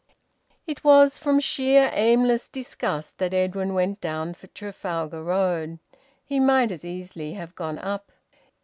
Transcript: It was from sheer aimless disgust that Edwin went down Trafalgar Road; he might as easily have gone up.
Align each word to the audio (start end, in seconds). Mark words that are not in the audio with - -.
It 0.65 0.83
was 0.83 1.19
from 1.19 1.39
sheer 1.39 1.91
aimless 1.93 2.49
disgust 2.49 3.19
that 3.19 3.35
Edwin 3.35 3.75
went 3.75 4.01
down 4.01 4.33
Trafalgar 4.55 5.21
Road; 5.21 5.77
he 6.25 6.39
might 6.39 6.71
as 6.71 6.83
easily 6.83 7.33
have 7.33 7.53
gone 7.53 7.77
up. 7.77 8.11